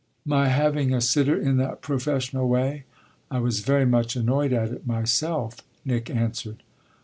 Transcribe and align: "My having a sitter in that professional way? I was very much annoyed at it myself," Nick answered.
"My 0.25 0.47
having 0.47 0.95
a 0.95 0.99
sitter 0.99 1.39
in 1.39 1.57
that 1.57 1.81
professional 1.83 2.49
way? 2.49 2.85
I 3.29 3.37
was 3.37 3.59
very 3.59 3.85
much 3.85 4.15
annoyed 4.15 4.51
at 4.51 4.71
it 4.71 4.87
myself," 4.87 5.57
Nick 5.85 6.09
answered. 6.09 6.63